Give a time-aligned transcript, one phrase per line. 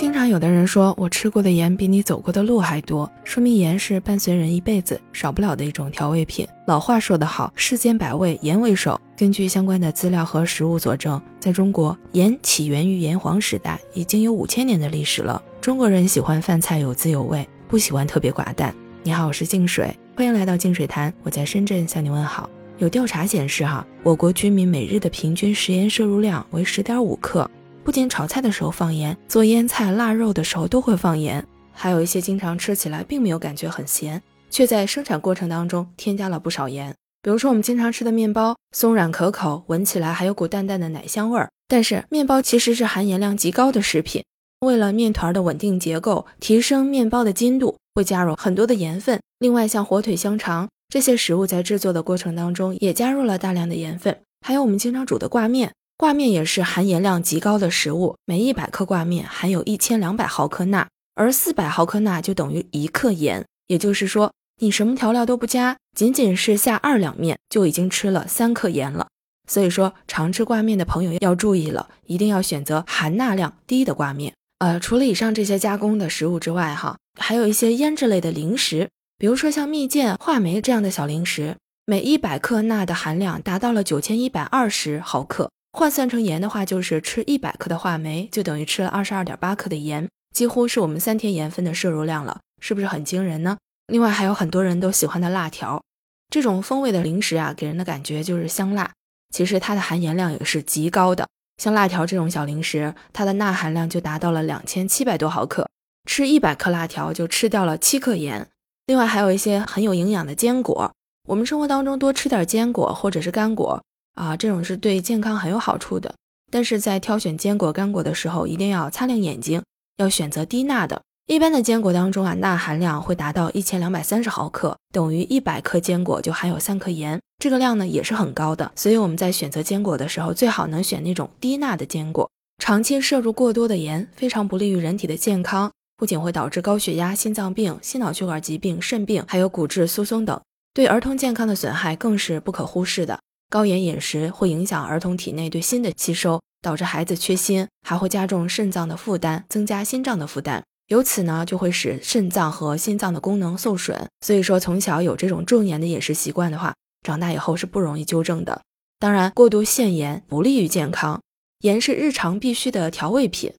[0.00, 6.48] 经常有的人说我吃过的盐比你走过的路还多，说明盐是伴随人一辈子少不了的一种调味品。
[6.66, 8.98] 老话说得好，世间百味盐为首。
[9.14, 15.42] 根据相关的资料和实物佐证，在中国，盐起源于炎黄时代，已经有五千年的历史了。
[15.60, 18.74] 中国人喜欢饭菜有滋有味，不喜欢特别寡淡。
[19.02, 21.12] 你好，我是静水，欢迎来到静水谈。
[21.22, 22.48] 我在深圳向你问好。
[22.78, 27.48] 有调查显示，哈，我国居民每日的平均食盐摄入量为十点五克。
[27.82, 31.44] 不仅炒菜的时候放盐，做腌菜、腊肉的时候都会放盐。
[31.72, 36.94] 还有一些经常吃起来并没有感觉很咸，却在生产过程当中添加了不少盐。
[37.22, 41.50] 比如说我们经常吃的面包，松软可口，闻起来还有股淡淡的奶香味儿。
[41.68, 44.24] 但是面包其实是含盐量极高的食品，
[44.60, 49.20] 为了面团的稳定结构，提升面包的筋度，会加入很多的盐分。
[49.38, 54.18] 另外像火腿、香肠这些食物在制作的过程当中也加入了大量的盐分。
[54.46, 55.72] 还有我们经常煮的挂面。
[56.00, 63.44] 挂面也是含盐量极高的食物，每一百克挂面含有一千两百毫克钠，而四百毫克钠就等于一克盐。
[63.66, 69.08] 也就是说，你什么调料都不加，仅仅是下二两面就已经吃了三克盐了。
[69.46, 74.32] 所以说，常吃挂面的朋友要注意了，一定要选择含钠量低的挂面。
[74.60, 85.50] 呃，除了以上这些加工的食物之外，哈，还有一些腌制类的零食，比如说像蜜饯、话梅这样的小零食，每一百克钠的含量达到了九千一百二十毫克。
[85.72, 93.56] 换算成盐的话，就是吃一百克的话梅，就等于吃了二十二点八克的盐，几乎是我们三天盐分的摄入量了，是不是很惊人呢？
[93.86, 95.82] 另外还有很多人都喜欢的辣条，
[96.28, 98.92] 这种风味的零食啊，给人的感觉就是香辣，
[99.34, 101.26] 其实它的含盐量也是极高的。
[101.62, 105.68] 像辣条这种小零食，它的钠含量就达到了两千七百多毫克，
[106.08, 108.48] 吃一百克辣条就吃掉了七克盐。
[108.86, 110.92] 另外还有一些很有营养的坚果，
[111.28, 113.80] 我们生活当中多吃点坚果或者是干果。
[114.14, 116.14] 啊，这种是对健康很有好处的，
[116.50, 119.62] 但是在挑选坚果干果的时候，一定要擦亮眼睛，
[119.96, 121.00] 要选择低钠的。
[121.26, 128.72] 一般的坚果当中啊，钠含量会达到一千两百三十毫克，等于一百克坚果就含有三克盐，这个量呢也是很高的。
[128.74, 132.28] 所以我们在选择坚果的时候，最好能选那种低钠的坚果。
[132.58, 140.40] 长期摄入过多的盐，非常不利于人体的健康，不仅会导致高血压、心脏病、心脑血管疾病、肾病，还有骨质疏松等，
[140.74, 143.20] 对儿童健康的损害更是不可忽视的。
[143.50, 154.08] 高盐饮食会影响儿童体内对锌的吸收，导致孩子缺锌，还会加重肾脏的负担，增加心脏的负担，由此呢就会使肾脏和心脏的功能受损。
[154.24, 156.72] 所以说，从小有这种重盐的饮食习惯的话，
[157.02, 158.62] 长大以后是不容易纠正的。
[159.00, 161.20] 当然，过度限盐不利于健康。
[161.62, 163.52] 盐是日常必需的调味品，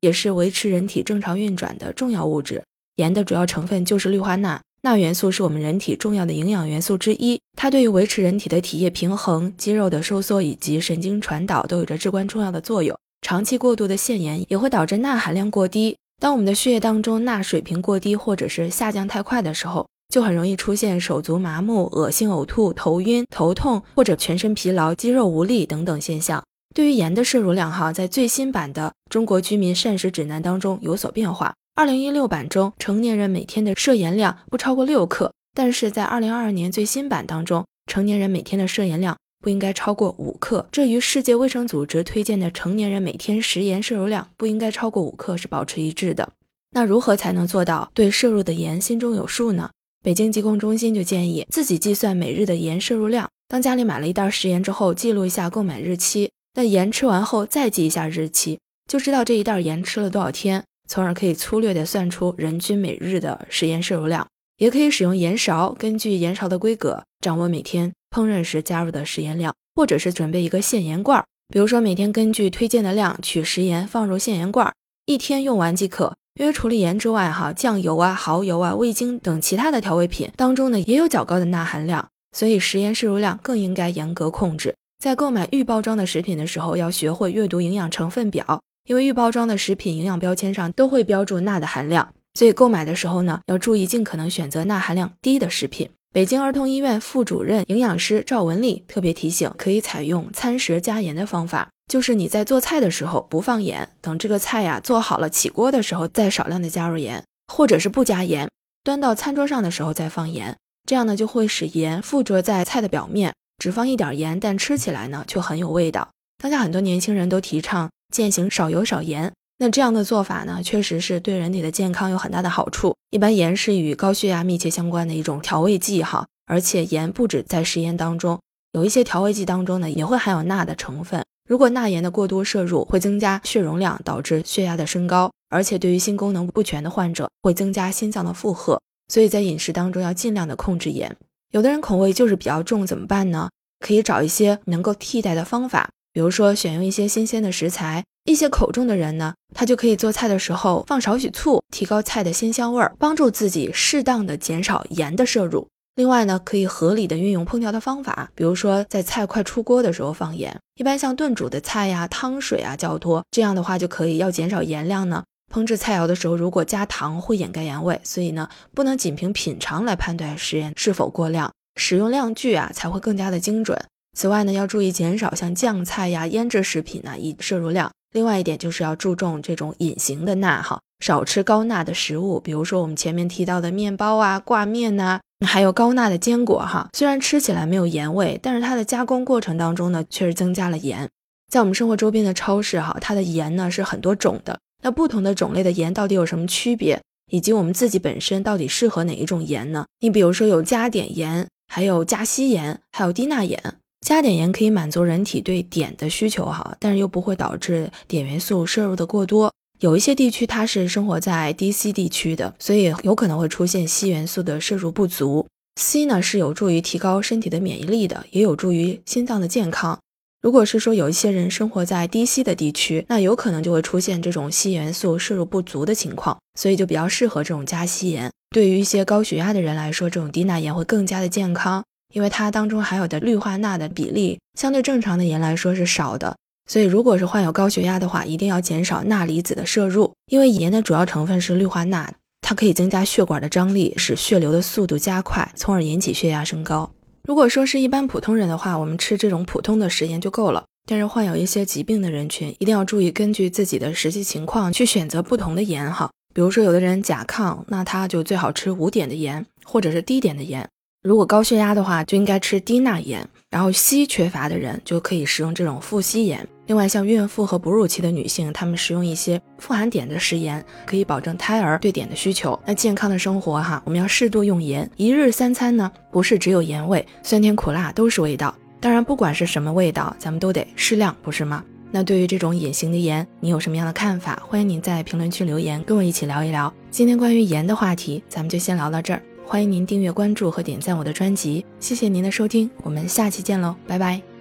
[0.00, 2.62] 也是维持人体正常运转的重要物质。
[2.96, 4.60] 盐的主要成分就是氯化钠。
[4.82, 12.96] 钠元素是我们人体重要的营养元素之一，它对于维持人体的体液平衡、肌肉的收缩以及神经传导都有着至关重要的作用。
[13.22, 15.96] 长期过度的限盐也会导致钠含量过低。
[16.20, 26.42] 当我们的血液当中钠水平过低或者是下降太快的时候，就很容易出现手足麻木、恶心、呕吐、头晕、头痛或者全身疲劳、肌肉无力等等现象。
[26.72, 31.52] 对于盐的摄入量，哈，在最新版的《中国居民膳食指南》当中有所变化。
[31.78, 40.66] 二零一六版中，成年人每天的摄盐量不超过六克，但是在二零二二年最新版当中，成年人每天的摄盐量不应该超过五克。
[40.72, 46.28] 这与世界卫生组织推荐的成年人每天食盐摄入量不应该超过五克是保持一致的。
[46.72, 49.70] 那如何才能做到对摄入的盐心中有数呢？
[50.02, 53.28] 北京疾控中心就建议自己计算每日的盐摄入量。
[53.46, 58.58] 当家里买了一袋食盐之后，记录一下购买日期，那盐吃完后再记一下日期，
[58.88, 60.64] 就知道这一袋盐吃了多少天。
[60.88, 64.26] 从而可以粗略地算出人均每日的食盐摄入量，
[64.56, 74.72] 也可以使用盐勺，根据盐勺的规格掌握每天烹饪时加入的食盐量，或者是准备一个限盐罐，比如说每天根据推荐的量取食盐放入限盐罐，
[75.06, 76.16] 一天用完即可。
[76.40, 84.74] 因为除了盐之外，哈酱油啊、蚝油啊、味精等其他的调味品当中呢也有较高的钠含量，所以食盐摄入量更应该严格控制。
[85.00, 88.60] 在购买预包装的食品的时候，要学会阅读营养成分表。
[88.88, 95.90] 因为预包装的食品营养标签上都会标注钠的含量，所以购买的时候呢，要注意尽可能选择钠含量低的食品。
[96.10, 108.48] 北京儿童医院副主任营养师赵文丽特别提醒，可以采用餐食加盐的方法，就是你在做菜的时候不放盐，等这个菜呀做好了起锅的时候再少量的加入盐，或者是不加盐，
[108.82, 110.56] 端到餐桌上的时候再放盐，
[110.88, 116.08] 这样呢就会使盐附着在菜的表面，只放一点盐，但吃起来呢却很有味道。
[116.42, 117.90] 当下很多年轻人都提倡。
[118.12, 122.94] 践行少油少盐，那这样的做法呢，确实是对人体的健康有很大的好处。
[123.10, 128.40] 一般盐是与高血压密切相关的一种调味剂哈，而且盐不止在食盐当中，
[128.72, 131.24] 有一些调味剂当中呢也会含有钠的成分。
[131.48, 135.30] 如果钠盐的过多摄入，会增加血容量，导致血压的升高。
[135.50, 138.78] 而且对于心功能不全的患者会增加心脏的负荷，
[139.10, 141.16] 所以在饮食当中要尽量的控制盐。
[141.52, 143.48] 有的人口味就是比较重，怎么办呢？
[143.80, 148.04] 可以找一些能够替代的方法，比如说选用一些新鲜的食材。
[148.24, 155.66] 一些口重的人呢，他就可以做菜的时候放少许醋，提高菜的鲜香味儿，帮助自己适当的减少盐的摄入。
[155.94, 160.54] 另外呢，可以合理的运用烹调的方法，比如说在菜快出锅的时候放盐。
[160.74, 165.24] 一般像炖煮的菜呀，汤水啊较多，这样的话就可以要减少盐量呢。
[165.50, 173.82] 烹制菜肴的时候，如果加糖会掩盖盐味，所以呢，不能仅凭品尝来判断食盐是否过量，使用量具啊才会更加的精准。
[174.16, 177.90] 此外呢，要注意减少像酱菜呀、腌制食品呢以摄入量。
[178.12, 186.88] 另外一点就是要注重这种隐形的钠哈，少吃高钠的食物，比如说我们前面提到的面包啊、挂面呐，还有高钠的坚果哈。
[186.94, 191.08] 虽然吃起来没有盐味，但是它的加工过程当中呢，确实增加了盐。
[191.52, 194.58] 在我们生活周边的超市哈，它的盐呢是很多种的。
[194.82, 197.00] 那不同的种类的盐到底有什么区别，
[197.30, 199.84] 以及我们自己本身到底适合哪一种盐呢？
[200.00, 203.60] 你比如说有加碘盐，还有加稀盐，还有低钠盐。
[204.00, 209.52] 加碘盐可以满足人体对碘的需求哈，但是又不会导致碘元素摄入的过多。
[209.80, 215.46] 有一些地区它是生活在低硒地区的，所以有可能会出现硒元素的摄入不足。
[215.80, 219.98] 硒呢是有助于提高身体的免疫力的，也有助于心脏的健康。
[220.40, 228.30] 如果是说有一些人生活在低硒的地区，那有可能就会出现这种硒元素摄入不足的情况，所以就比较适合这种加硒盐。
[228.50, 231.84] 对于一些高血压的人来说，这种低钠盐会更加的健康。
[232.14, 240.12] 因为它当中含有的氯化钠的比例相对正常的盐来说是少的，所以如果是患有高血压的话，一定要减少钠离子的摄入。
[240.30, 242.12] 因为盐的主要成分是氯化钠，
[242.42, 246.90] 它可以增加血管的张力，使血流的速度加快，从而引起血压升高。
[247.26, 250.64] 如果说是一般普通人的话，我们吃这种普通的食盐就够了。
[250.90, 256.10] 但是患有一些疾病的人群，一定要注意根据自己的实际情况去选择不同的盐哈。
[256.34, 260.66] 比如说有的人甲亢，那他就最好吃无碘的盐，或者是低碘的盐。
[261.00, 266.46] 如果高血压的话，就应该吃低钠盐；然后硒缺乏的人就可以食用这种富硒盐。
[266.66, 272.58] 另外，像孕妇和哺乳期的女性，她们食用一些富含碘的食盐，可以保证胎儿对碘的需求。
[272.66, 278.52] 那健康的生活哈，我们要适度用盐，一日三餐呢，不是只有盐味，酸甜苦辣都是味道。
[278.80, 281.64] 当然，不管是什么味道，咱们都得适量，不是吗？
[281.92, 284.42] 那对于这种隐形的盐，你有什么样的看法？
[284.46, 286.74] 欢迎您在评论区留言，跟我一起聊一聊。
[286.90, 289.22] 今天关于盐的话题，咱们就先聊到这儿。
[289.48, 294.37] 欢迎您订阅、关注和点赞我的专辑，谢谢您的收听，我们下期见喽，拜拜。